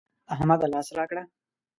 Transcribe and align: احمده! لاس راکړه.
احمده! 0.33 0.67
لاس 0.73 0.87
راکړه. 0.97 1.23